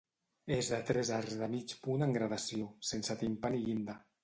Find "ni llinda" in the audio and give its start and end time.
3.57-4.01